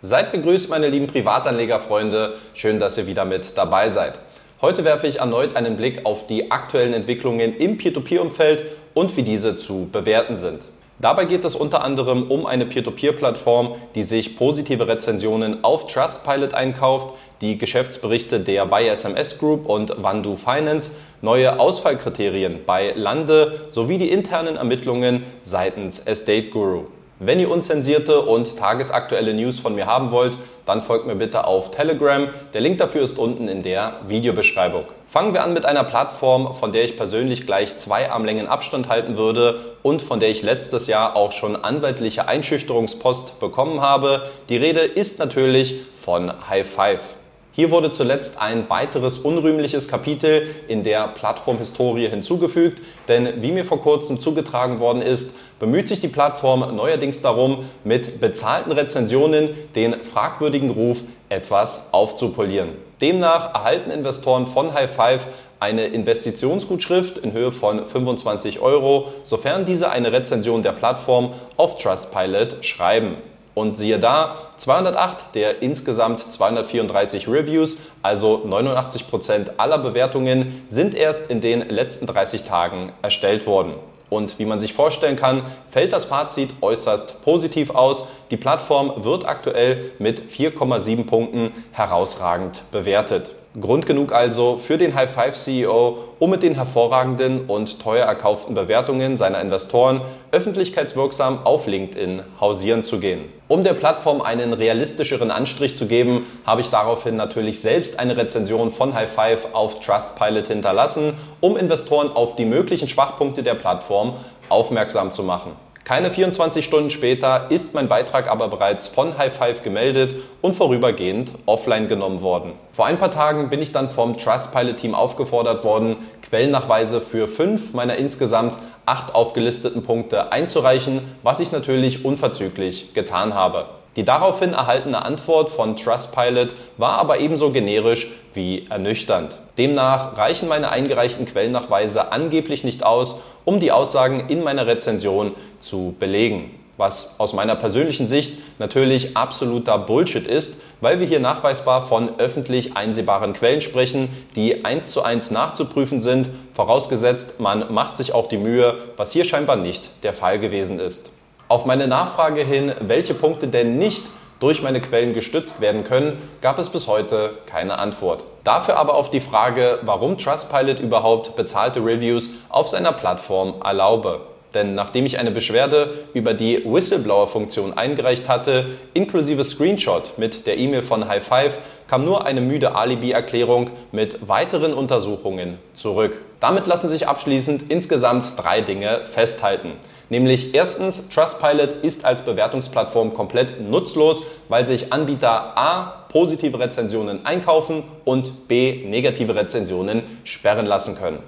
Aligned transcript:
Seid 0.00 0.30
gegrüßt, 0.30 0.70
meine 0.70 0.88
lieben 0.88 1.08
Privatanlegerfreunde. 1.08 2.34
Schön, 2.54 2.78
dass 2.78 2.96
ihr 2.98 3.08
wieder 3.08 3.24
mit 3.24 3.58
dabei 3.58 3.88
seid. 3.88 4.20
Heute 4.62 4.84
werfe 4.84 5.08
ich 5.08 5.18
erneut 5.18 5.56
einen 5.56 5.76
Blick 5.76 6.06
auf 6.06 6.24
die 6.24 6.52
aktuellen 6.52 6.94
Entwicklungen 6.94 7.56
im 7.56 7.78
Peer-to-Peer-Umfeld 7.78 8.62
und 8.94 9.16
wie 9.16 9.24
diese 9.24 9.56
zu 9.56 9.88
bewerten 9.90 10.38
sind. 10.38 10.66
Dabei 11.00 11.24
geht 11.24 11.44
es 11.44 11.56
unter 11.56 11.82
anderem 11.82 12.30
um 12.30 12.46
eine 12.46 12.64
Peer-to-Peer-Plattform, 12.64 13.74
die 13.96 14.04
sich 14.04 14.36
positive 14.36 14.86
Rezensionen 14.86 15.64
auf 15.64 15.88
Trustpilot 15.88 16.54
einkauft, 16.54 17.14
die 17.40 17.58
Geschäftsberichte 17.58 18.38
der 18.38 18.68
YSMS 18.72 19.38
Group 19.38 19.66
und 19.66 20.00
Vandu 20.00 20.36
Finance, 20.36 20.92
neue 21.22 21.58
Ausfallkriterien 21.58 22.60
bei 22.64 22.92
Lande 22.92 23.62
sowie 23.70 23.98
die 23.98 24.10
internen 24.10 24.54
Ermittlungen 24.54 25.24
seitens 25.42 25.98
Estate 25.98 26.50
Guru. 26.50 26.86
Wenn 27.20 27.40
ihr 27.40 27.50
unzensierte 27.50 28.22
und 28.22 28.56
tagesaktuelle 28.56 29.34
News 29.34 29.58
von 29.58 29.74
mir 29.74 29.86
haben 29.86 30.12
wollt, 30.12 30.36
dann 30.66 30.80
folgt 30.80 31.04
mir 31.08 31.16
bitte 31.16 31.46
auf 31.46 31.72
Telegram. 31.72 32.28
Der 32.54 32.60
Link 32.60 32.78
dafür 32.78 33.02
ist 33.02 33.18
unten 33.18 33.48
in 33.48 33.60
der 33.60 33.94
Videobeschreibung. 34.06 34.84
Fangen 35.08 35.34
wir 35.34 35.42
an 35.42 35.52
mit 35.52 35.66
einer 35.66 35.82
Plattform, 35.82 36.54
von 36.54 36.70
der 36.70 36.84
ich 36.84 36.96
persönlich 36.96 37.44
gleich 37.44 37.76
zwei 37.76 38.08
Armlängen 38.08 38.46
Abstand 38.46 38.88
halten 38.88 39.16
würde 39.16 39.58
und 39.82 40.00
von 40.00 40.20
der 40.20 40.28
ich 40.28 40.42
letztes 40.42 40.86
Jahr 40.86 41.16
auch 41.16 41.32
schon 41.32 41.56
anwaltliche 41.56 42.28
Einschüchterungspost 42.28 43.40
bekommen 43.40 43.80
habe. 43.80 44.22
Die 44.48 44.56
Rede 44.56 44.80
ist 44.80 45.18
natürlich 45.18 45.80
von 45.96 46.48
High 46.48 46.66
Five. 46.66 47.16
Hier 47.52 47.70
wurde 47.70 47.90
zuletzt 47.90 48.40
ein 48.40 48.70
weiteres 48.70 49.18
unrühmliches 49.18 49.88
Kapitel 49.88 50.46
in 50.68 50.84
der 50.84 51.08
Plattformhistorie 51.08 52.08
hinzugefügt, 52.08 52.80
denn 53.08 53.42
wie 53.42 53.50
mir 53.50 53.64
vor 53.64 53.80
kurzem 53.80 54.20
zugetragen 54.20 54.78
worden 54.78 55.02
ist, 55.02 55.34
bemüht 55.58 55.88
sich 55.88 55.98
die 55.98 56.08
Plattform 56.08 56.76
neuerdings 56.76 57.20
darum, 57.20 57.64
mit 57.82 58.20
bezahlten 58.20 58.70
Rezensionen 58.70 59.50
den 59.74 60.04
fragwürdigen 60.04 60.70
Ruf 60.70 61.02
etwas 61.28 61.92
aufzupolieren. 61.92 62.70
Demnach 63.00 63.54
erhalten 63.54 63.90
Investoren 63.90 64.46
von 64.46 64.74
High 64.74 64.90
Five 64.90 65.26
eine 65.60 65.86
Investitionsgutschrift 65.86 67.18
in 67.18 67.32
Höhe 67.32 67.52
von 67.52 67.84
25 67.84 68.60
Euro, 68.60 69.12
sofern 69.22 69.64
diese 69.64 69.90
eine 69.90 70.12
Rezension 70.12 70.62
der 70.62 70.72
Plattform 70.72 71.32
auf 71.56 71.76
Trustpilot 71.76 72.64
schreiben. 72.64 73.16
Und 73.58 73.76
siehe 73.76 73.98
da, 73.98 74.36
208 74.56 75.34
der 75.34 75.62
insgesamt 75.62 76.20
234 76.32 77.26
Reviews, 77.26 77.78
also 78.02 78.42
89 78.44 79.08
Prozent 79.08 79.58
aller 79.58 79.78
Bewertungen, 79.78 80.62
sind 80.68 80.94
erst 80.94 81.28
in 81.28 81.40
den 81.40 81.68
letzten 81.68 82.06
30 82.06 82.44
Tagen 82.44 82.92
erstellt 83.02 83.48
worden. 83.48 83.74
Und 84.10 84.38
wie 84.38 84.44
man 84.44 84.60
sich 84.60 84.74
vorstellen 84.74 85.16
kann, 85.16 85.42
fällt 85.68 85.92
das 85.92 86.04
Fazit 86.04 86.50
äußerst 86.60 87.20
positiv 87.22 87.70
aus. 87.70 88.06
Die 88.30 88.36
Plattform 88.36 89.02
wird 89.02 89.26
aktuell 89.26 89.90
mit 89.98 90.22
4,7 90.22 91.04
Punkten 91.04 91.50
herausragend 91.72 92.62
bewertet. 92.70 93.34
Grund 93.60 93.86
genug 93.86 94.12
also 94.12 94.56
für 94.56 94.78
den 94.78 94.94
High 94.94 95.10
Five 95.10 95.34
CEO, 95.34 95.98
um 96.18 96.30
mit 96.30 96.42
den 96.42 96.54
hervorragenden 96.54 97.46
und 97.46 97.80
teuer 97.80 98.04
erkauften 98.04 98.54
Bewertungen 98.54 99.16
seiner 99.16 99.40
Investoren 99.40 100.02
öffentlichkeitswirksam 100.30 101.40
auf 101.44 101.66
LinkedIn 101.66 102.22
hausieren 102.40 102.82
zu 102.82 103.00
gehen. 103.00 103.24
Um 103.48 103.64
der 103.64 103.72
Plattform 103.72 104.20
einen 104.20 104.52
realistischeren 104.52 105.30
Anstrich 105.30 105.76
zu 105.76 105.86
geben, 105.86 106.26
habe 106.44 106.60
ich 106.60 106.68
daraufhin 106.68 107.16
natürlich 107.16 107.60
selbst 107.60 107.98
eine 107.98 108.16
Rezension 108.16 108.70
von 108.70 108.94
High 108.94 109.10
Five 109.10 109.48
auf 109.54 109.80
Trustpilot 109.80 110.46
hinterlassen, 110.48 111.14
um 111.40 111.56
Investoren 111.56 112.12
auf 112.12 112.36
die 112.36 112.44
möglichen 112.44 112.88
Schwachpunkte 112.88 113.42
der 113.42 113.54
Plattform 113.54 114.14
aufmerksam 114.50 115.10
zu 115.10 115.22
machen. 115.22 115.52
Keine 115.88 116.10
24 116.10 116.62
Stunden 116.66 116.90
später 116.90 117.46
ist 117.48 117.72
mein 117.72 117.88
Beitrag 117.88 118.30
aber 118.30 118.48
bereits 118.48 118.88
von 118.88 119.16
High 119.16 119.34
Five 119.34 119.62
gemeldet 119.62 120.16
und 120.42 120.54
vorübergehend 120.54 121.32
offline 121.46 121.88
genommen 121.88 122.20
worden. 122.20 122.52
Vor 122.72 122.84
ein 122.84 122.98
paar 122.98 123.10
Tagen 123.10 123.48
bin 123.48 123.62
ich 123.62 123.72
dann 123.72 123.88
vom 123.90 124.18
Trustpilot-Team 124.18 124.94
aufgefordert 124.94 125.64
worden, 125.64 125.96
Quellennachweise 126.20 127.00
für 127.00 127.26
fünf 127.26 127.72
meiner 127.72 127.96
insgesamt 127.96 128.58
acht 128.84 129.14
aufgelisteten 129.14 129.82
Punkte 129.82 130.30
einzureichen, 130.30 131.00
was 131.22 131.40
ich 131.40 131.52
natürlich 131.52 132.04
unverzüglich 132.04 132.92
getan 132.92 133.32
habe. 133.32 133.77
Die 133.98 134.04
daraufhin 134.04 134.52
erhaltene 134.52 135.04
Antwort 135.04 135.50
von 135.50 135.74
Trustpilot 135.74 136.54
war 136.76 136.98
aber 136.98 137.18
ebenso 137.18 137.50
generisch 137.50 138.08
wie 138.32 138.64
ernüchternd. 138.70 139.40
Demnach 139.58 140.16
reichen 140.16 140.48
meine 140.48 140.70
eingereichten 140.70 141.26
Quellennachweise 141.26 142.12
angeblich 142.12 142.62
nicht 142.62 142.86
aus, 142.86 143.18
um 143.44 143.58
die 143.58 143.72
Aussagen 143.72 144.28
in 144.28 144.44
meiner 144.44 144.68
Rezension 144.68 145.34
zu 145.58 145.96
belegen. 145.98 146.48
Was 146.76 147.16
aus 147.18 147.32
meiner 147.32 147.56
persönlichen 147.56 148.06
Sicht 148.06 148.38
natürlich 148.60 149.16
absoluter 149.16 149.78
Bullshit 149.78 150.28
ist, 150.28 150.60
weil 150.80 151.00
wir 151.00 151.08
hier 151.08 151.18
nachweisbar 151.18 151.84
von 151.84 152.20
öffentlich 152.20 152.76
einsehbaren 152.76 153.32
Quellen 153.32 153.62
sprechen, 153.62 154.08
die 154.36 154.64
eins 154.64 154.92
zu 154.92 155.02
eins 155.02 155.32
nachzuprüfen 155.32 156.00
sind, 156.00 156.30
vorausgesetzt 156.52 157.40
man 157.40 157.74
macht 157.74 157.96
sich 157.96 158.14
auch 158.14 158.28
die 158.28 158.38
Mühe, 158.38 158.76
was 158.96 159.10
hier 159.10 159.24
scheinbar 159.24 159.56
nicht 159.56 159.90
der 160.04 160.12
Fall 160.12 160.38
gewesen 160.38 160.78
ist. 160.78 161.10
Auf 161.48 161.64
meine 161.64 161.88
Nachfrage 161.88 162.42
hin, 162.42 162.74
welche 162.80 163.14
Punkte 163.14 163.48
denn 163.48 163.78
nicht 163.78 164.10
durch 164.38 164.60
meine 164.62 164.82
Quellen 164.82 165.14
gestützt 165.14 165.62
werden 165.62 165.82
können, 165.82 166.30
gab 166.42 166.58
es 166.58 166.68
bis 166.68 166.86
heute 166.86 167.38
keine 167.46 167.78
Antwort. 167.78 168.24
Dafür 168.44 168.76
aber 168.76 168.94
auf 168.94 169.10
die 169.10 169.20
Frage, 169.20 169.78
warum 169.82 170.18
Trustpilot 170.18 170.78
überhaupt 170.78 171.36
bezahlte 171.36 171.80
Reviews 171.80 172.30
auf 172.50 172.68
seiner 172.68 172.92
Plattform 172.92 173.54
erlaube. 173.64 174.20
Denn 174.54 174.74
nachdem 174.74 175.04
ich 175.04 175.18
eine 175.18 175.30
Beschwerde 175.30 175.92
über 176.14 176.34
die 176.34 176.64
Whistleblower-Funktion 176.64 177.76
eingereicht 177.76 178.28
hatte, 178.28 178.66
inklusive 178.94 179.44
Screenshot 179.44 180.14
mit 180.16 180.46
der 180.46 180.58
E-Mail 180.58 180.82
von 180.82 181.06
High 181.08 181.24
Five, 181.24 181.58
kam 181.86 182.04
nur 182.04 182.24
eine 182.26 182.40
müde 182.40 182.74
Alibi-Erklärung 182.74 183.70
mit 183.92 184.28
weiteren 184.28 184.72
Untersuchungen 184.72 185.58
zurück. 185.74 186.22
Damit 186.40 186.66
lassen 186.66 186.88
sich 186.88 187.08
abschließend 187.08 187.70
insgesamt 187.70 188.34
drei 188.36 188.60
Dinge 188.60 189.00
festhalten. 189.04 189.72
Nämlich 190.10 190.54
erstens, 190.54 191.08
Trustpilot 191.08 191.72
ist 191.82 192.06
als 192.06 192.22
Bewertungsplattform 192.22 193.12
komplett 193.12 193.60
nutzlos, 193.60 194.22
weil 194.48 194.66
sich 194.66 194.92
Anbieter 194.92 195.58
A 195.58 196.06
positive 196.08 196.58
Rezensionen 196.58 197.26
einkaufen 197.26 197.82
und 198.06 198.48
B 198.48 198.84
negative 198.86 199.34
Rezensionen 199.34 200.02
sperren 200.24 200.64
lassen 200.64 200.96
können. 200.96 201.18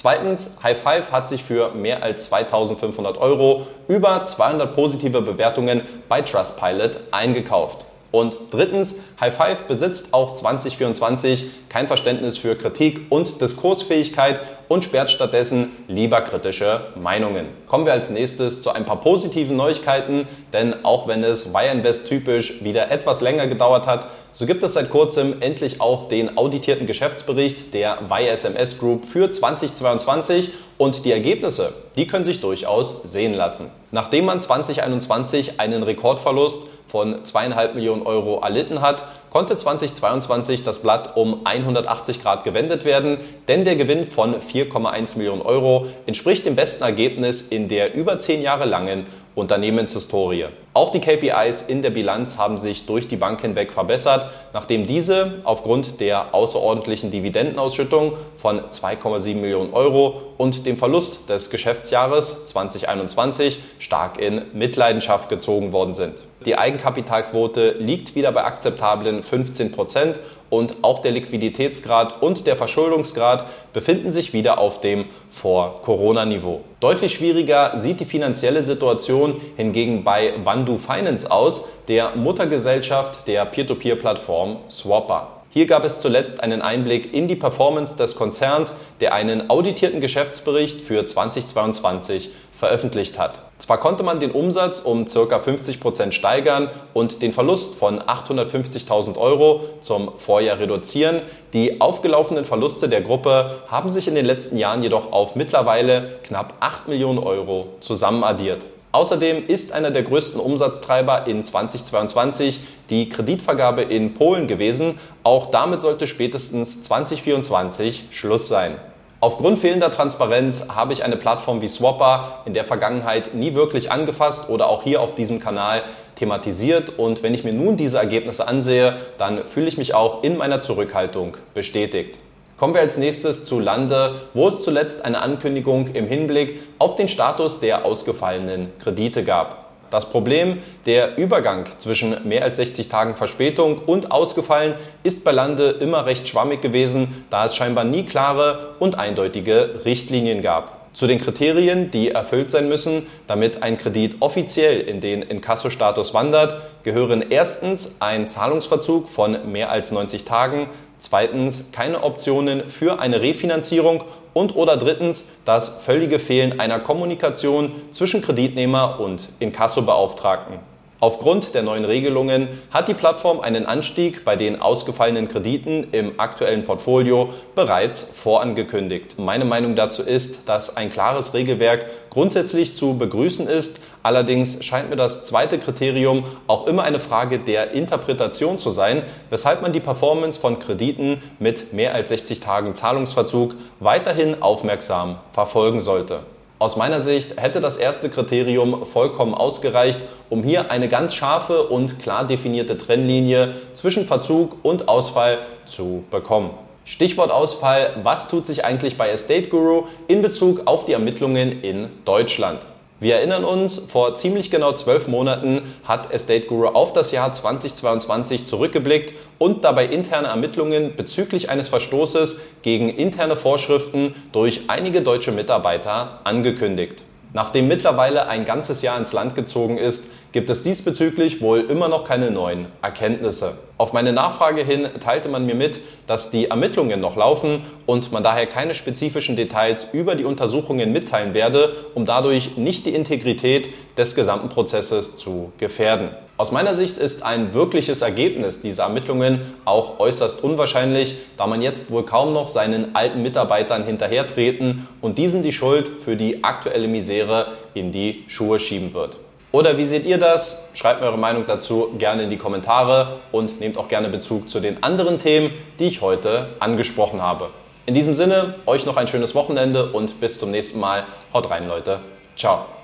Zweitens, 0.00 0.52
High 0.62 0.80
Five 0.80 1.12
hat 1.12 1.28
sich 1.28 1.44
für 1.44 1.74
mehr 1.74 2.02
als 2.02 2.24
2500 2.30 3.18
Euro 3.18 3.66
über 3.86 4.24
200 4.24 4.74
positive 4.74 5.20
Bewertungen 5.20 5.82
bei 6.08 6.22
Trustpilot 6.22 7.00
eingekauft. 7.10 7.84
Und 8.10 8.34
drittens, 8.50 8.94
High 9.20 9.36
Five 9.36 9.64
besitzt 9.64 10.14
auch 10.14 10.32
2024 10.32 11.50
kein 11.68 11.86
Verständnis 11.86 12.38
für 12.38 12.56
Kritik 12.56 13.08
und 13.10 13.42
Diskursfähigkeit 13.42 14.40
und 14.70 14.84
sperrt 14.84 15.10
stattdessen 15.10 15.72
lieber 15.88 16.20
kritische 16.20 16.92
Meinungen. 16.94 17.48
Kommen 17.66 17.86
wir 17.86 17.92
als 17.92 18.08
nächstes 18.08 18.62
zu 18.62 18.70
ein 18.70 18.84
paar 18.84 19.00
positiven 19.00 19.56
Neuigkeiten, 19.56 20.28
denn 20.52 20.84
auch 20.84 21.08
wenn 21.08 21.24
es 21.24 21.46
Invest 21.46 22.06
typisch 22.06 22.62
wieder 22.62 22.88
etwas 22.88 23.20
länger 23.20 23.48
gedauert 23.48 23.88
hat, 23.88 24.06
so 24.30 24.46
gibt 24.46 24.62
es 24.62 24.74
seit 24.74 24.90
kurzem 24.90 25.42
endlich 25.42 25.80
auch 25.80 26.06
den 26.06 26.38
auditierten 26.38 26.86
Geschäftsbericht 26.86 27.74
der 27.74 27.98
YSMS 28.08 28.78
Group 28.78 29.06
für 29.06 29.28
2022 29.28 30.50
und 30.78 31.04
die 31.04 31.10
Ergebnisse, 31.10 31.74
die 31.96 32.06
können 32.06 32.24
sich 32.24 32.40
durchaus 32.40 33.02
sehen 33.02 33.34
lassen. 33.34 33.72
Nachdem 33.90 34.26
man 34.26 34.40
2021 34.40 35.58
einen 35.58 35.82
Rekordverlust 35.82 36.62
von 36.86 37.24
zweieinhalb 37.24 37.74
Millionen 37.74 38.02
Euro 38.02 38.40
erlitten 38.40 38.80
hat, 38.80 39.04
konnte 39.30 39.56
2022 39.56 40.64
das 40.64 40.80
Blatt 40.80 41.16
um 41.16 41.40
180 41.44 42.22
Grad 42.22 42.44
gewendet 42.44 42.84
werden, 42.84 43.18
denn 43.46 43.64
der 43.64 43.76
Gewinn 43.76 44.06
von 44.06 44.40
4,1 44.64 45.16
Millionen 45.16 45.42
Euro 45.42 45.86
entspricht 46.06 46.46
dem 46.46 46.56
besten 46.56 46.84
Ergebnis 46.84 47.42
in 47.42 47.68
der 47.68 47.94
über 47.94 48.20
zehn 48.20 48.42
Jahre 48.42 48.64
langen 48.64 49.06
Unternehmenshistorie. 49.34 50.46
Auch 50.74 50.90
die 50.90 51.00
KPIs 51.00 51.62
in 51.62 51.82
der 51.82 51.90
Bilanz 51.90 52.36
haben 52.36 52.58
sich 52.58 52.86
durch 52.86 53.08
die 53.08 53.16
Bank 53.16 53.40
hinweg 53.40 53.72
verbessert, 53.72 54.26
nachdem 54.52 54.86
diese 54.86 55.38
aufgrund 55.44 56.00
der 56.00 56.34
außerordentlichen 56.34 57.10
Dividendenausschüttung 57.10 58.14
von 58.36 58.60
2,7 58.60 59.36
Millionen 59.36 59.72
Euro 59.72 60.22
und 60.36 60.66
dem 60.66 60.76
Verlust 60.76 61.28
des 61.28 61.50
Geschäftsjahres 61.50 62.44
2021 62.44 63.60
stark 63.78 64.20
in 64.20 64.42
Mitleidenschaft 64.52 65.28
gezogen 65.28 65.72
worden 65.72 65.94
sind. 65.94 66.22
Die 66.46 66.56
Eigenkapitalquote 66.56 67.72
liegt 67.78 68.14
wieder 68.14 68.32
bei 68.32 68.44
akzeptablen 68.44 69.22
15 69.22 69.72
Prozent 69.72 70.20
und 70.48 70.76
auch 70.80 71.00
der 71.00 71.12
Liquiditätsgrad 71.12 72.22
und 72.22 72.46
der 72.46 72.56
Verschuldungsgrad 72.56 73.44
befinden 73.74 74.10
sich 74.10 74.32
wieder 74.32 74.58
auf 74.58 74.80
dem 74.80 75.04
Vor-Corona-Niveau. 75.28 76.62
Deutlich 76.80 77.14
schwieriger 77.14 77.76
sieht 77.76 78.00
die 78.00 78.06
finanzielle 78.06 78.62
Situation 78.62 79.38
hingegen 79.56 80.02
bei 80.02 80.32
Vandu 80.42 80.78
Finance 80.78 81.30
aus, 81.30 81.68
der 81.88 82.16
Muttergesellschaft 82.16 83.28
der 83.28 83.44
Peer-to-Peer-Plattform 83.44 84.60
Swapper. 84.70 85.39
Hier 85.52 85.66
gab 85.66 85.84
es 85.84 85.98
zuletzt 85.98 86.44
einen 86.44 86.62
Einblick 86.62 87.12
in 87.12 87.26
die 87.26 87.34
Performance 87.34 87.96
des 87.96 88.14
Konzerns, 88.14 88.76
der 89.00 89.14
einen 89.14 89.50
auditierten 89.50 90.00
Geschäftsbericht 90.00 90.80
für 90.80 91.04
2022 91.04 92.30
veröffentlicht 92.52 93.18
hat. 93.18 93.42
Zwar 93.58 93.78
konnte 93.78 94.04
man 94.04 94.20
den 94.20 94.30
Umsatz 94.30 94.78
um 94.78 95.06
ca. 95.06 95.40
50 95.40 95.80
Prozent 95.80 96.14
steigern 96.14 96.70
und 96.94 97.20
den 97.20 97.32
Verlust 97.32 97.74
von 97.74 97.98
850.000 97.98 99.18
Euro 99.18 99.64
zum 99.80 100.12
Vorjahr 100.18 100.60
reduzieren, 100.60 101.20
die 101.52 101.80
aufgelaufenen 101.80 102.44
Verluste 102.44 102.88
der 102.88 103.00
Gruppe 103.00 103.62
haben 103.66 103.88
sich 103.88 104.06
in 104.06 104.14
den 104.14 104.26
letzten 104.26 104.56
Jahren 104.56 104.84
jedoch 104.84 105.10
auf 105.10 105.34
mittlerweile 105.34 106.20
knapp 106.22 106.54
8 106.60 106.86
Millionen 106.86 107.18
Euro 107.18 107.70
zusammenaddiert. 107.80 108.66
Außerdem 108.92 109.46
ist 109.46 109.72
einer 109.72 109.92
der 109.92 110.02
größten 110.02 110.40
Umsatztreiber 110.40 111.28
in 111.28 111.44
2022 111.44 112.60
die 112.90 113.08
Kreditvergabe 113.08 113.82
in 113.82 114.14
Polen 114.14 114.48
gewesen. 114.48 114.98
Auch 115.22 115.46
damit 115.46 115.80
sollte 115.80 116.08
spätestens 116.08 116.82
2024 116.82 118.06
Schluss 118.10 118.48
sein. 118.48 118.78
Aufgrund 119.22 119.58
fehlender 119.58 119.90
Transparenz 119.90 120.64
habe 120.74 120.92
ich 120.92 121.04
eine 121.04 121.16
Plattform 121.16 121.60
wie 121.60 121.68
Swapper 121.68 122.42
in 122.46 122.54
der 122.54 122.64
Vergangenheit 122.64 123.34
nie 123.34 123.54
wirklich 123.54 123.92
angefasst 123.92 124.48
oder 124.48 124.68
auch 124.68 124.82
hier 124.82 125.02
auf 125.02 125.14
diesem 125.14 125.38
Kanal 125.38 125.82
thematisiert. 126.16 126.98
Und 126.98 127.22
wenn 127.22 127.34
ich 127.34 127.44
mir 127.44 127.52
nun 127.52 127.76
diese 127.76 127.98
Ergebnisse 127.98 128.48
ansehe, 128.48 128.96
dann 129.18 129.46
fühle 129.46 129.68
ich 129.68 129.78
mich 129.78 129.94
auch 129.94 130.24
in 130.24 130.36
meiner 130.36 130.60
Zurückhaltung 130.60 131.36
bestätigt. 131.54 132.18
Kommen 132.60 132.74
wir 132.74 132.82
als 132.82 132.98
nächstes 132.98 133.42
zu 133.42 133.58
Lande, 133.58 134.20
wo 134.34 134.48
es 134.48 134.62
zuletzt 134.62 135.06
eine 135.06 135.22
Ankündigung 135.22 135.86
im 135.94 136.06
Hinblick 136.06 136.60
auf 136.78 136.94
den 136.94 137.08
Status 137.08 137.58
der 137.58 137.86
ausgefallenen 137.86 138.68
Kredite 138.78 139.24
gab. 139.24 139.70
Das 139.88 140.10
Problem, 140.10 140.58
der 140.84 141.16
Übergang 141.16 141.64
zwischen 141.78 142.16
mehr 142.28 142.44
als 142.44 142.58
60 142.58 142.90
Tagen 142.90 143.16
Verspätung 143.16 143.78
und 143.78 144.12
ausgefallen, 144.12 144.74
ist 145.04 145.24
bei 145.24 145.32
Lande 145.32 145.70
immer 145.70 146.04
recht 146.04 146.28
schwammig 146.28 146.60
gewesen, 146.60 147.24
da 147.30 147.46
es 147.46 147.56
scheinbar 147.56 147.84
nie 147.84 148.04
klare 148.04 148.74
und 148.78 148.98
eindeutige 148.98 149.80
Richtlinien 149.86 150.42
gab. 150.42 150.80
Zu 150.92 151.06
den 151.06 151.18
Kriterien, 151.18 151.90
die 151.90 152.10
erfüllt 152.10 152.50
sein 152.50 152.68
müssen, 152.68 153.06
damit 153.26 153.62
ein 153.62 153.78
Kredit 153.78 154.16
offiziell 154.20 154.80
in 154.80 155.00
den 155.00 155.22
Inkasso-Status 155.22 156.12
wandert, 156.12 156.60
gehören 156.82 157.24
erstens 157.30 157.96
ein 158.00 158.28
Zahlungsverzug 158.28 159.08
von 159.08 159.50
mehr 159.50 159.70
als 159.70 159.92
90 159.92 160.24
Tagen, 160.24 160.66
Zweitens 161.00 161.72
keine 161.72 162.04
Optionen 162.04 162.68
für 162.68 163.00
eine 163.00 163.22
Refinanzierung 163.22 164.04
und 164.34 164.54
oder 164.54 164.76
drittens 164.76 165.24
das 165.44 165.68
völlige 165.68 166.18
Fehlen 166.18 166.60
einer 166.60 166.78
Kommunikation 166.78 167.72
zwischen 167.90 168.22
Kreditnehmer 168.22 169.00
und 169.00 169.30
Inkassobeauftragten. 169.38 170.69
Aufgrund 171.02 171.54
der 171.54 171.62
neuen 171.62 171.86
Regelungen 171.86 172.46
hat 172.70 172.88
die 172.88 172.94
Plattform 172.94 173.40
einen 173.40 173.64
Anstieg 173.64 174.22
bei 174.22 174.36
den 174.36 174.60
ausgefallenen 174.60 175.28
Krediten 175.28 175.86
im 175.92 176.20
aktuellen 176.20 176.66
Portfolio 176.66 177.32
bereits 177.54 178.02
vorangekündigt. 178.02 179.18
Meine 179.18 179.46
Meinung 179.46 179.76
dazu 179.76 180.02
ist, 180.02 180.46
dass 180.46 180.76
ein 180.76 180.90
klares 180.90 181.32
Regelwerk 181.32 181.86
grundsätzlich 182.10 182.74
zu 182.74 182.98
begrüßen 182.98 183.48
ist. 183.48 183.80
Allerdings 184.02 184.62
scheint 184.62 184.90
mir 184.90 184.96
das 184.96 185.24
zweite 185.24 185.58
Kriterium 185.58 186.24
auch 186.46 186.66
immer 186.66 186.82
eine 186.82 187.00
Frage 187.00 187.38
der 187.38 187.70
Interpretation 187.70 188.58
zu 188.58 188.68
sein, 188.68 189.02
weshalb 189.30 189.62
man 189.62 189.72
die 189.72 189.80
Performance 189.80 190.38
von 190.38 190.58
Krediten 190.58 191.22
mit 191.38 191.72
mehr 191.72 191.94
als 191.94 192.10
60 192.10 192.40
Tagen 192.40 192.74
Zahlungsverzug 192.74 193.54
weiterhin 193.78 194.42
aufmerksam 194.42 195.16
verfolgen 195.32 195.80
sollte. 195.80 196.24
Aus 196.60 196.76
meiner 196.76 197.00
Sicht 197.00 197.40
hätte 197.40 197.62
das 197.62 197.78
erste 197.78 198.10
Kriterium 198.10 198.84
vollkommen 198.84 199.32
ausgereicht, 199.32 199.98
um 200.28 200.42
hier 200.42 200.70
eine 200.70 200.88
ganz 200.88 201.14
scharfe 201.14 201.62
und 201.68 201.98
klar 202.00 202.26
definierte 202.26 202.76
Trennlinie 202.76 203.54
zwischen 203.72 204.04
Verzug 204.04 204.58
und 204.62 204.86
Ausfall 204.86 205.38
zu 205.64 206.04
bekommen. 206.10 206.50
Stichwort 206.84 207.30
Ausfall, 207.30 207.96
was 208.02 208.28
tut 208.28 208.44
sich 208.44 208.62
eigentlich 208.62 208.98
bei 208.98 209.08
Estate 209.08 209.48
Guru 209.48 209.84
in 210.06 210.20
Bezug 210.20 210.66
auf 210.66 210.84
die 210.84 210.92
Ermittlungen 210.92 211.62
in 211.62 211.88
Deutschland? 212.04 212.66
Wir 213.02 213.14
erinnern 213.14 213.44
uns, 213.44 213.78
vor 213.78 214.14
ziemlich 214.14 214.50
genau 214.50 214.72
zwölf 214.72 215.08
Monaten 215.08 215.62
hat 215.84 216.12
Estate 216.12 216.44
Guru 216.44 216.66
auf 216.66 216.92
das 216.92 217.12
Jahr 217.12 217.32
2022 217.32 218.44
zurückgeblickt 218.46 219.14
und 219.38 219.64
dabei 219.64 219.86
interne 219.86 220.28
Ermittlungen 220.28 220.96
bezüglich 220.96 221.48
eines 221.48 221.70
Verstoßes 221.70 222.42
gegen 222.60 222.90
interne 222.90 223.36
Vorschriften 223.36 224.14
durch 224.32 224.64
einige 224.68 225.00
deutsche 225.00 225.32
Mitarbeiter 225.32 226.20
angekündigt. 226.24 227.04
Nachdem 227.32 227.68
mittlerweile 227.68 228.26
ein 228.28 228.44
ganzes 228.44 228.82
Jahr 228.82 228.98
ins 228.98 229.14
Land 229.14 229.34
gezogen 229.34 229.78
ist, 229.78 230.08
gibt 230.32 230.50
es 230.50 230.62
diesbezüglich 230.62 231.40
wohl 231.40 231.60
immer 231.60 231.88
noch 231.88 232.04
keine 232.04 232.30
neuen 232.30 232.66
Erkenntnisse. 232.82 233.58
Auf 233.78 233.92
meine 233.92 234.12
Nachfrage 234.12 234.62
hin 234.62 234.88
teilte 235.00 235.28
man 235.28 235.46
mir 235.46 235.54
mit, 235.54 235.80
dass 236.06 236.30
die 236.30 236.50
Ermittlungen 236.50 237.00
noch 237.00 237.16
laufen 237.16 237.62
und 237.86 238.12
man 238.12 238.22
daher 238.22 238.46
keine 238.46 238.74
spezifischen 238.74 239.36
Details 239.36 239.88
über 239.92 240.14
die 240.14 240.24
Untersuchungen 240.24 240.92
mitteilen 240.92 241.34
werde, 241.34 241.74
um 241.94 242.04
dadurch 242.04 242.56
nicht 242.56 242.86
die 242.86 242.94
Integrität 242.94 243.70
des 243.96 244.14
gesamten 244.14 244.50
Prozesses 244.50 245.16
zu 245.16 245.52
gefährden. 245.58 246.10
Aus 246.36 246.52
meiner 246.52 246.74
Sicht 246.74 246.96
ist 246.96 247.22
ein 247.22 247.52
wirkliches 247.52 248.00
Ergebnis 248.00 248.60
dieser 248.60 248.84
Ermittlungen 248.84 249.40
auch 249.64 249.98
äußerst 249.98 250.42
unwahrscheinlich, 250.42 251.16
da 251.36 251.46
man 251.46 251.60
jetzt 251.60 251.90
wohl 251.90 252.04
kaum 252.04 252.32
noch 252.32 252.48
seinen 252.48 252.94
alten 252.94 253.22
Mitarbeitern 253.22 253.84
hinterhertreten 253.84 254.88
und 255.00 255.18
diesen 255.18 255.42
die 255.42 255.52
Schuld 255.52 256.02
für 256.02 256.16
die 256.16 256.42
aktuelle 256.44 256.88
Misere 256.88 257.48
in 257.74 257.92
die 257.92 258.24
Schuhe 258.26 258.58
schieben 258.58 258.94
wird. 258.94 259.18
Oder 259.52 259.76
wie 259.76 259.84
seht 259.84 260.04
ihr 260.04 260.18
das? 260.18 260.62
Schreibt 260.74 261.00
mir 261.00 261.06
eure 261.06 261.18
Meinung 261.18 261.44
dazu 261.46 261.92
gerne 261.98 262.22
in 262.22 262.30
die 262.30 262.36
Kommentare 262.36 263.20
und 263.32 263.58
nehmt 263.60 263.78
auch 263.78 263.88
gerne 263.88 264.08
Bezug 264.08 264.48
zu 264.48 264.60
den 264.60 264.82
anderen 264.82 265.18
Themen, 265.18 265.50
die 265.78 265.86
ich 265.86 266.00
heute 266.00 266.50
angesprochen 266.60 267.20
habe. 267.20 267.50
In 267.86 267.94
diesem 267.94 268.14
Sinne, 268.14 268.54
euch 268.66 268.86
noch 268.86 268.96
ein 268.96 269.08
schönes 269.08 269.34
Wochenende 269.34 269.90
und 269.90 270.20
bis 270.20 270.38
zum 270.38 270.52
nächsten 270.52 270.78
Mal. 270.78 271.04
Haut 271.34 271.50
rein, 271.50 271.66
Leute. 271.66 272.00
Ciao. 272.36 272.79